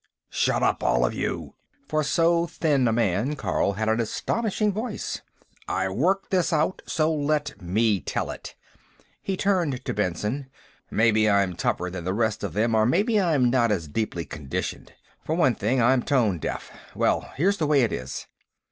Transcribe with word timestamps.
"Shut 0.31 0.63
up, 0.63 0.83
all 0.83 1.05
of 1.05 1.13
you!" 1.13 1.53
For 1.87 2.03
so 2.03 2.47
thin 2.47 2.87
a 2.87 2.91
man, 2.91 3.35
Carl 3.35 3.73
had 3.73 3.87
an 3.87 3.99
astonishing 3.99 4.73
voice. 4.73 5.21
"I 5.67 5.89
worked 5.89 6.31
this 6.31 6.51
out, 6.51 6.81
so 6.87 7.13
let 7.13 7.61
me 7.61 7.99
tell 8.03 8.31
it." 8.31 8.55
He 9.21 9.37
turned 9.37 9.85
to 9.85 9.93
Benson. 9.93 10.49
"Maybe 10.89 11.29
I'm 11.29 11.53
tougher 11.55 11.91
than 11.91 12.03
the 12.05 12.15
rest 12.15 12.43
of 12.43 12.53
them, 12.53 12.73
or 12.73 12.87
maybe 12.87 13.21
I'm 13.21 13.51
not 13.51 13.71
as 13.71 13.87
deeply 13.87 14.25
conditioned. 14.25 14.91
For 15.23 15.35
one 15.35 15.53
thing, 15.53 15.79
I'm 15.79 16.01
tone 16.01 16.39
deaf. 16.39 16.71
Well, 16.95 17.31
here's 17.35 17.57
the 17.57 17.67
way 17.67 17.83
it 17.83 17.93
is. 17.93 18.25